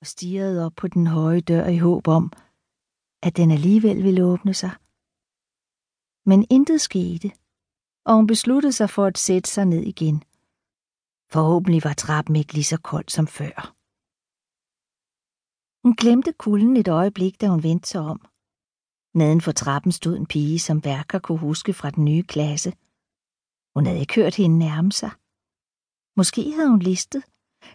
og 0.00 0.06
stirrede 0.06 0.66
op 0.66 0.74
på 0.76 0.88
den 0.88 1.06
høje 1.06 1.40
dør 1.40 1.66
i 1.66 1.78
håb 1.78 2.08
om, 2.08 2.32
at 3.22 3.36
den 3.36 3.50
alligevel 3.50 4.04
ville 4.06 4.24
åbne 4.24 4.54
sig. 4.54 4.72
Men 6.30 6.46
intet 6.50 6.80
skete, 6.80 7.28
og 8.06 8.14
hun 8.14 8.26
besluttede 8.26 8.72
sig 8.72 8.90
for 8.90 9.04
at 9.04 9.18
sætte 9.18 9.50
sig 9.50 9.64
ned 9.66 9.82
igen. 9.82 10.16
Forhåbentlig 11.34 11.84
var 11.84 11.92
trappen 11.92 12.36
ikke 12.36 12.52
lige 12.52 12.72
så 12.72 12.78
kold 12.90 13.08
som 13.08 13.26
før. 13.26 13.56
Hun 15.82 15.94
glemte 16.02 16.32
kulden 16.32 16.76
et 16.76 16.88
øjeblik, 16.88 17.40
da 17.40 17.46
hun 17.48 17.62
vendte 17.62 17.88
sig 17.88 18.00
om. 18.00 18.20
Neden 19.14 19.40
for 19.40 19.52
trappen 19.52 19.92
stod 19.92 20.16
en 20.16 20.26
pige, 20.26 20.58
som 20.58 20.84
Værker 20.84 21.18
kunne 21.18 21.38
huske 21.38 21.72
fra 21.72 21.90
den 21.90 22.04
nye 22.04 22.22
klasse. 22.22 22.70
Hun 23.74 23.86
havde 23.86 24.00
ikke 24.00 24.14
hørt 24.14 24.34
hende 24.34 24.58
nærme 24.58 24.92
sig. 24.92 25.12
Måske 26.16 26.42
havde 26.56 26.70
hun 26.70 26.82
listet, 26.90 27.22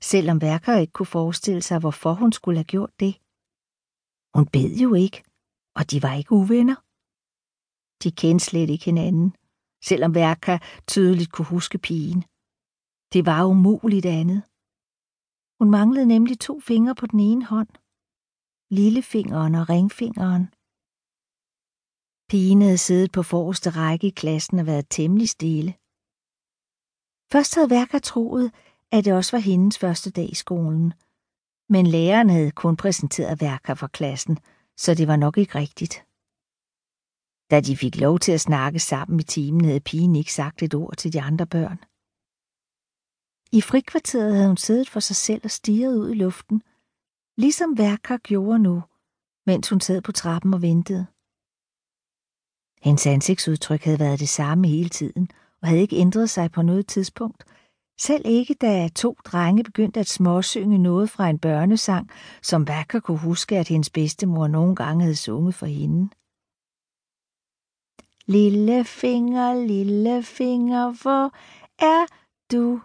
selvom 0.00 0.40
Værker 0.40 0.74
ikke 0.76 0.92
kunne 0.92 1.14
forestille 1.18 1.62
sig, 1.62 1.78
hvorfor 1.80 2.12
hun 2.12 2.32
skulle 2.32 2.58
have 2.58 2.72
gjort 2.74 2.94
det. 3.00 3.12
Hun 4.36 4.46
bed 4.54 4.72
jo 4.84 4.90
ikke, 5.04 5.18
og 5.78 5.82
de 5.90 5.96
var 6.04 6.14
ikke 6.20 6.32
uvenner. 6.40 6.78
De 8.02 8.10
kendte 8.20 8.44
slet 8.44 8.70
ikke 8.70 8.84
hinanden, 8.84 9.28
selvom 9.88 10.14
Værker 10.14 10.58
tydeligt 10.92 11.32
kunne 11.32 11.50
huske 11.56 11.78
pigen. 11.86 12.22
Det 13.12 13.22
var 13.30 13.40
umuligt 13.52 14.06
andet. 14.18 14.42
Hun 15.58 15.70
manglede 15.70 16.06
nemlig 16.14 16.36
to 16.40 16.54
fingre 16.60 16.94
på 16.94 17.06
den 17.12 17.20
ene 17.20 17.44
hånd. 17.52 17.72
Lillefingeren 18.78 19.54
og 19.60 19.64
ringfingeren. 19.74 20.44
Pigen 22.30 22.60
havde 22.62 22.84
siddet 22.88 23.12
på 23.12 23.22
forreste 23.22 23.70
række 23.70 24.06
i 24.06 24.18
klassen 24.20 24.58
og 24.58 24.66
været 24.66 24.86
temmelig 24.90 25.28
stille. 25.28 25.72
Først 27.32 27.54
havde 27.54 27.70
Værker 27.70 27.98
troet, 27.98 28.46
at 28.92 29.04
det 29.04 29.12
også 29.12 29.36
var 29.36 29.40
hendes 29.40 29.78
første 29.78 30.10
dag 30.10 30.32
i 30.32 30.34
skolen. 30.34 30.92
Men 31.68 31.86
læreren 31.86 32.30
havde 32.30 32.50
kun 32.50 32.76
præsenteret 32.76 33.40
Værker 33.40 33.74
for 33.74 33.86
klassen, 33.86 34.38
så 34.76 34.94
det 34.94 35.08
var 35.08 35.16
nok 35.16 35.38
ikke 35.38 35.54
rigtigt. 35.54 36.06
Da 37.50 37.60
de 37.60 37.76
fik 37.76 37.96
lov 37.96 38.18
til 38.18 38.32
at 38.32 38.40
snakke 38.40 38.78
sammen 38.78 39.20
i 39.20 39.22
timen, 39.22 39.64
havde 39.64 39.80
pigen 39.80 40.16
ikke 40.16 40.32
sagt 40.32 40.62
et 40.62 40.74
ord 40.74 40.96
til 40.96 41.12
de 41.12 41.20
andre 41.20 41.46
børn. 41.46 41.78
I 43.52 43.60
frikvarteret 43.60 44.34
havde 44.34 44.48
hun 44.48 44.56
siddet 44.56 44.88
for 44.88 45.00
sig 45.00 45.16
selv 45.16 45.40
og 45.44 45.50
stirret 45.50 45.96
ud 45.96 46.10
i 46.10 46.14
luften, 46.14 46.62
ligesom 47.36 47.78
Værker 47.78 48.16
gjorde 48.16 48.58
nu, 48.58 48.82
mens 49.46 49.68
hun 49.68 49.80
sad 49.80 50.02
på 50.02 50.12
trappen 50.12 50.54
og 50.54 50.62
ventede. 50.62 51.06
Hendes 52.82 53.06
ansigtsudtryk 53.06 53.84
havde 53.84 53.98
været 53.98 54.20
det 54.20 54.28
samme 54.28 54.68
hele 54.68 54.88
tiden 54.88 55.28
og 55.60 55.68
havde 55.68 55.80
ikke 55.80 55.96
ændret 55.96 56.30
sig 56.30 56.52
på 56.52 56.62
noget 56.62 56.86
tidspunkt. 56.86 57.44
Selv 58.06 58.22
ikke 58.24 58.54
da 58.54 58.88
to 58.88 59.16
drenge 59.24 59.64
begyndte 59.64 60.00
at 60.00 60.06
småsynge 60.06 60.78
noget 60.78 61.10
fra 61.10 61.28
en 61.28 61.38
børnesang, 61.38 62.10
som 62.42 62.68
Værker 62.68 63.00
kunne 63.00 63.18
huske, 63.18 63.58
at 63.58 63.68
hendes 63.68 63.90
bedstemor 63.90 64.46
nogle 64.46 64.76
gange 64.76 65.02
havde 65.02 65.16
sunget 65.16 65.54
for 65.54 65.66
hende. 65.66 66.02
Lille 68.36 68.84
finger, 68.84 69.66
lille 69.66 70.22
finger, 70.22 70.84
hvor 71.02 71.26
er 71.92 72.02
du? 72.52 72.80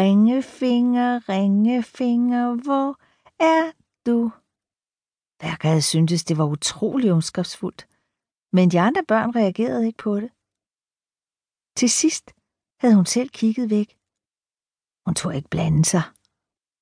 Ringefinger, 0.00 1.28
ringefinger, 1.28 2.46
hvor 2.64 2.88
er 3.54 3.72
du? 4.06 4.18
Værker 5.42 5.68
havde 5.68 5.82
syntes, 5.82 6.24
det 6.24 6.38
var 6.38 6.44
utrolig 6.44 7.12
ondskabsfuldt, 7.12 7.88
men 8.52 8.70
de 8.70 8.80
andre 8.80 9.04
børn 9.08 9.30
reagerede 9.36 9.86
ikke 9.86 10.02
på 10.08 10.14
det. 10.20 10.30
Til 11.78 11.90
sidst 11.90 12.26
havde 12.84 13.00
hun 13.00 13.12
selv 13.16 13.30
kigget 13.40 13.66
væk. 13.76 13.88
Hun 15.06 15.14
tog 15.20 15.30
ikke 15.36 15.52
blande 15.54 15.84
sig. 15.92 16.04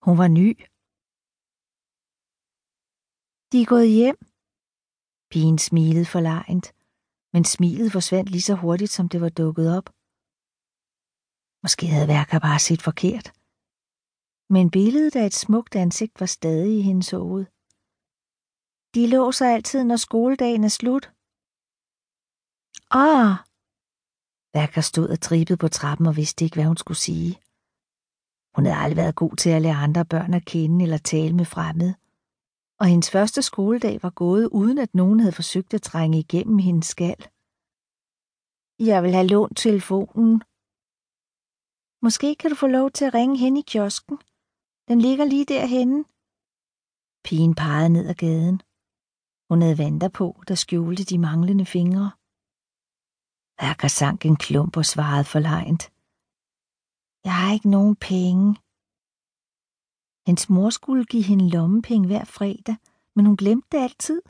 Hun 0.07 0.17
var 0.23 0.29
ny. 0.41 0.51
De 3.51 3.57
er 3.63 3.69
gået 3.75 3.91
hjem. 3.99 4.19
Pigen 5.33 5.59
smilede 5.69 6.09
forlegent, 6.15 6.67
men 7.35 7.45
smilet 7.55 7.93
forsvandt 7.97 8.31
lige 8.31 8.49
så 8.51 8.55
hurtigt, 8.65 8.93
som 8.97 9.07
det 9.13 9.21
var 9.25 9.33
dukket 9.43 9.67
op. 9.79 9.87
Måske 11.65 11.85
havde 11.95 12.11
Værker 12.15 12.39
bare 12.49 12.61
set 12.69 12.83
forkert. 12.89 13.27
Men 14.55 14.65
billedet 14.77 15.15
af 15.21 15.27
et 15.27 15.37
smukt 15.45 15.75
ansigt 15.85 16.15
var 16.21 16.31
stadig 16.39 16.73
i 16.79 16.87
hendes 16.89 17.11
hoved. 17.17 17.45
De 18.95 19.03
lå 19.15 19.25
sig 19.39 19.49
altid, 19.57 19.81
når 19.85 19.99
skoledagen 20.07 20.65
er 20.69 20.75
slut. 20.79 21.05
Ah! 23.05 23.52
Værker 24.55 24.81
stod 24.81 25.09
og 25.09 25.21
trippede 25.21 25.57
på 25.57 25.69
trappen 25.69 26.07
og 26.07 26.17
vidste 26.17 26.45
ikke, 26.45 26.57
hvad 26.57 26.65
hun 26.65 26.77
skulle 26.77 26.99
sige. 26.99 27.39
Hun 28.55 28.65
havde 28.67 28.79
aldrig 28.85 28.97
været 28.97 29.15
god 29.15 29.37
til 29.37 29.51
at 29.51 29.63
lære 29.63 29.75
andre 29.75 30.05
børn 30.05 30.35
at 30.35 30.45
kende 30.45 30.85
eller 30.85 30.99
tale 30.99 31.33
med 31.33 31.45
fremmede. 31.45 31.95
Og 32.81 32.87
hendes 32.87 33.11
første 33.11 33.43
skoledag 33.43 34.03
var 34.03 34.11
gået, 34.11 34.49
uden 34.53 34.79
at 34.79 34.95
nogen 34.95 35.21
havde 35.21 35.33
forsøgt 35.33 35.75
at 35.75 35.83
trænge 35.83 36.19
igennem 36.19 36.59
hendes 36.59 36.87
skal. 36.87 37.21
Jeg 38.79 39.03
vil 39.03 39.13
have 39.13 39.27
lånt 39.27 39.57
telefonen, 39.57 40.43
Måske 42.05 42.35
kan 42.35 42.51
du 42.51 42.57
få 42.57 42.67
lov 42.67 42.91
til 42.91 43.05
at 43.05 43.15
ringe 43.15 43.39
hen 43.39 43.57
i 43.57 43.65
kiosken. 43.67 44.19
Den 44.89 45.01
ligger 45.01 45.25
lige 45.25 45.45
derhenne. 45.45 46.05
Pigen 47.25 47.55
pegede 47.55 47.89
ned 47.89 48.09
ad 48.09 48.15
gaden. 48.15 48.63
Hun 49.49 49.63
havde 49.63 49.79
vanter 49.79 50.09
på, 50.09 50.43
der 50.49 50.55
skjulte 50.55 51.05
de 51.05 51.19
manglende 51.19 51.67
fingre. 51.67 52.11
Akker 53.71 53.89
sank 53.89 54.27
en 54.27 54.37
klump 54.37 54.77
og 54.77 54.87
svarede 54.87 55.25
forlegent. 55.25 55.83
Jeg 57.25 57.35
har 57.41 57.53
ikke 57.53 57.71
nogen 57.71 57.97
penge. 57.97 58.47
Hendes 60.27 60.49
mor 60.49 60.71
skulle 60.71 61.05
give 61.05 61.23
hende 61.23 61.51
lommepenge 61.51 62.07
hver 62.07 62.25
fredag, 62.25 62.77
men 63.15 63.27
hun 63.27 63.37
glemte 63.37 63.69
det 63.73 63.83
altid. 63.83 64.23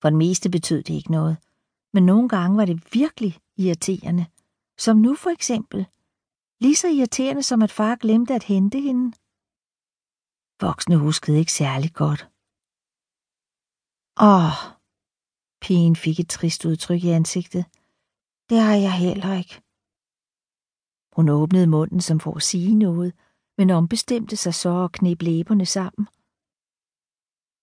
For 0.00 0.08
det 0.10 0.18
meste 0.18 0.50
betød 0.50 0.82
det 0.82 0.94
ikke 0.94 1.10
noget, 1.10 1.36
men 1.92 2.06
nogle 2.06 2.28
gange 2.28 2.56
var 2.56 2.64
det 2.64 2.94
virkelig 2.94 3.38
irriterende, 3.56 4.26
som 4.78 4.96
nu 4.96 5.14
for 5.14 5.30
eksempel– 5.30 5.86
Lige 6.60 6.76
så 6.76 6.88
irriterende 6.88 7.42
som 7.42 7.62
at 7.62 7.70
far 7.70 7.96
glemte 7.96 8.34
at 8.34 8.42
hente 8.42 8.80
hende. 8.80 9.16
Voksne 10.60 10.96
huskede 10.96 11.38
ikke 11.38 11.52
særlig 11.52 11.92
godt. 11.94 12.22
Åh, 14.30 14.56
pigen 15.60 15.96
fik 15.96 16.20
et 16.20 16.28
trist 16.28 16.64
udtryk 16.64 17.04
i 17.04 17.08
ansigtet. 17.08 17.64
Det 18.50 18.58
har 18.58 18.74
jeg 18.74 18.92
heller 18.92 19.34
ikke. 19.38 19.62
Hun 21.16 21.28
åbnede 21.28 21.66
munden 21.66 22.00
som 22.00 22.20
for 22.20 22.34
at 22.36 22.42
sige 22.42 22.74
noget, 22.74 23.12
men 23.58 23.70
ombestemte 23.70 24.36
sig 24.36 24.54
så 24.54 24.68
og 24.68 24.92
knep 24.92 25.22
læberne 25.22 25.66
sammen. 25.66 26.08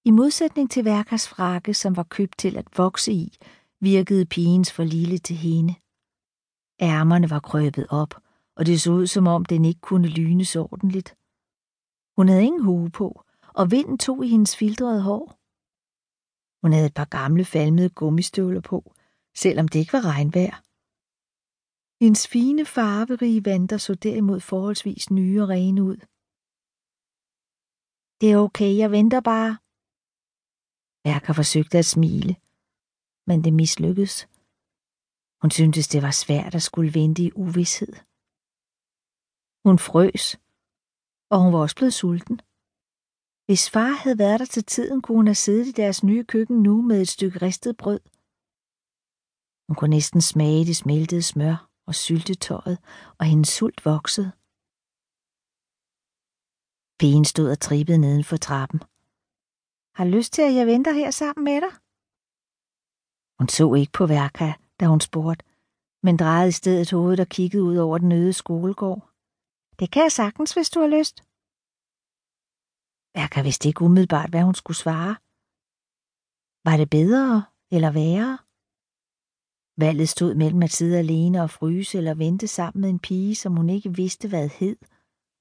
I 0.05 0.11
modsætning 0.11 0.71
til 0.71 0.85
Værkers 0.85 1.27
frakke, 1.29 1.73
som 1.73 1.95
var 1.95 2.03
købt 2.03 2.37
til 2.37 2.57
at 2.57 2.77
vokse 2.77 3.11
i, 3.11 3.37
virkede 3.81 4.25
pigens 4.25 4.71
for 4.73 4.83
lille 4.83 5.17
til 5.17 5.35
hende. 5.35 5.73
Ærmerne 6.81 7.29
var 7.29 7.39
krøbet 7.39 7.87
op, 7.89 8.13
og 8.57 8.65
det 8.65 8.81
så 8.81 8.91
ud 8.91 9.07
som 9.07 9.27
om 9.27 9.45
den 9.45 9.65
ikke 9.65 9.81
kunne 9.81 10.07
lynes 10.07 10.55
ordentligt. 10.55 11.17
Hun 12.17 12.27
havde 12.27 12.43
ingen 12.43 12.63
hue 12.63 12.89
på, 12.89 13.23
og 13.53 13.71
vinden 13.71 13.97
tog 13.97 14.25
i 14.25 14.29
hendes 14.29 14.57
filtrede 14.57 15.01
hår. 15.01 15.25
Hun 16.61 16.73
havde 16.73 16.87
et 16.87 16.93
par 16.93 17.05
gamle 17.05 17.45
falmede 17.45 17.89
gummistøvler 17.89 18.61
på, 18.61 18.93
selvom 19.35 19.67
det 19.67 19.79
ikke 19.79 19.93
var 19.93 20.05
regnvejr. 20.05 20.64
Hendes 22.01 22.23
fine 22.33 22.63
farverige 22.75 23.45
vanter 23.45 23.77
så 23.77 23.93
derimod 24.05 24.39
forholdsvis 24.51 25.03
nye 25.17 25.41
og 25.43 25.49
rene 25.55 25.81
ud. 25.91 25.99
Det 28.19 28.27
er 28.31 28.37
okay, 28.47 28.71
jeg 28.81 28.89
venter 28.97 29.21
bare. 29.31 29.51
Værker 31.07 31.33
forsøgte 31.41 31.77
at 31.81 31.91
smile, 31.95 32.33
men 33.29 33.37
det 33.45 33.53
mislykkedes. 33.61 34.15
Hun 35.41 35.51
syntes, 35.57 35.87
det 35.93 36.01
var 36.07 36.13
svært 36.23 36.53
at 36.59 36.67
skulle 36.69 36.91
vente 36.99 37.21
i 37.27 37.35
uvidshed. 37.43 37.93
Hun 39.65 39.77
frøs, 39.87 40.23
og 41.31 41.37
hun 41.43 41.51
var 41.53 41.61
også 41.65 41.77
blevet 41.79 41.99
sulten. 42.01 42.37
Hvis 43.47 43.63
far 43.75 43.93
havde 44.01 44.19
været 44.23 44.39
der 44.41 44.49
til 44.55 44.65
tiden, 44.73 45.01
kunne 45.01 45.19
hun 45.21 45.31
have 45.31 45.43
siddet 45.45 45.67
i 45.67 45.79
deres 45.81 45.99
nye 46.09 46.23
køkken 46.33 46.57
nu 46.67 46.75
med 46.89 46.97
et 47.01 47.11
stykke 47.15 47.37
ristet 47.47 47.73
brød. 47.81 48.01
Hun 49.67 49.75
kunne 49.77 49.95
næsten 49.97 50.21
smage 50.31 50.65
det 50.69 50.75
smeltede 50.83 51.25
smør 51.31 51.57
og 51.87 51.95
syltetøjet, 51.95 52.77
og 53.19 53.25
hendes 53.25 53.49
sult 53.49 53.85
voksede. 53.85 54.31
Pigen 56.99 57.25
stod 57.25 57.51
og 57.51 57.59
trippede 57.59 57.97
neden 57.97 58.23
for 58.23 58.37
trappen. 58.37 58.79
Har 59.95 60.05
lyst 60.05 60.33
til, 60.33 60.41
at 60.41 60.55
jeg 60.55 60.67
venter 60.67 60.93
her 60.93 61.11
sammen 61.11 61.43
med 61.43 61.61
dig? 61.61 61.73
Hun 63.39 63.47
så 63.47 63.73
ikke 63.73 63.91
på 63.91 64.05
Værka, 64.05 64.53
da 64.79 64.85
hun 64.85 65.01
spurgte, 65.01 65.45
men 66.03 66.17
drejede 66.17 66.49
i 66.49 66.59
stedet 66.61 66.91
hovedet 66.91 67.19
og 67.19 67.27
kiggede 67.27 67.63
ud 67.63 67.77
over 67.77 67.97
den 67.97 68.11
øde 68.11 68.33
skolegård. 68.33 69.01
Det 69.79 69.91
kan 69.91 70.03
jeg 70.03 70.11
sagtens, 70.11 70.53
hvis 70.53 70.69
du 70.69 70.79
har 70.79 70.87
lyst. 70.97 71.17
Værka 73.15 73.41
vidste 73.41 73.67
ikke 73.67 73.81
umiddelbart, 73.81 74.29
hvad 74.29 74.43
hun 74.43 74.55
skulle 74.55 74.77
svare. 74.77 75.15
Var 76.67 76.77
det 76.77 76.89
bedre 76.89 77.43
eller 77.71 77.91
værre? 77.91 78.44
Valget 79.77 80.09
stod 80.09 80.35
mellem 80.35 80.63
at 80.63 80.71
sidde 80.71 80.99
alene 80.99 81.41
og 81.41 81.49
fryse 81.49 81.97
eller 81.97 82.13
vente 82.13 82.47
sammen 82.47 82.81
med 82.81 82.89
en 82.89 82.99
pige, 82.99 83.35
som 83.35 83.55
hun 83.55 83.69
ikke 83.69 83.95
vidste, 83.95 84.27
hvad 84.27 84.49
hed, 84.49 84.77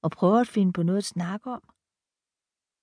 og 0.03 0.11
prøve 0.11 0.39
at 0.39 0.47
finde 0.47 0.73
på 0.73 0.83
noget 0.83 0.97
at 0.97 1.03
snakke 1.03 1.51
om. 1.51 1.74